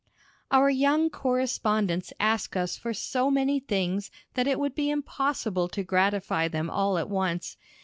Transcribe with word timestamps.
]Our 0.51 0.67
young 0.71 1.11
correspondents 1.11 2.11
ask 2.19 2.55
us 2.55 2.75
for 2.75 2.91
so 2.91 3.29
many 3.29 3.59
things 3.59 4.09
that 4.33 4.47
it 4.47 4.59
would 4.59 4.73
be 4.73 4.89
impossible 4.89 5.67
to 5.67 5.83
gratify 5.83 6.47
them 6.47 6.71
all 6.71 6.97
at 6.97 7.07
once. 7.07 7.55